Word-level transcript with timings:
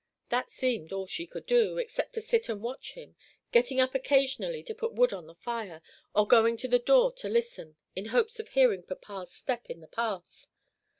That 0.29 0.49
seemed 0.49 0.91
all 0.91 1.05
she 1.05 1.27
could 1.27 1.45
do, 1.45 1.77
except 1.77 2.13
to 2.13 2.23
sit 2.23 2.49
and 2.49 2.63
watch 2.63 2.93
him, 2.93 3.15
getting 3.51 3.79
up 3.79 3.93
occasionally 3.93 4.63
to 4.63 4.73
put 4.73 4.95
wood 4.95 5.13
on 5.13 5.27
the 5.27 5.35
fire, 5.35 5.83
or 6.15 6.25
going 6.25 6.57
to 6.57 6.67
the 6.67 6.79
door 6.79 7.11
to 7.11 7.29
listen, 7.29 7.75
in 7.95 8.05
hopes 8.05 8.39
of 8.39 8.49
hearing 8.49 8.81
papa's 8.81 9.31
step 9.31 9.67
in 9.69 9.79
the 9.79 9.85
path. 9.87 10.47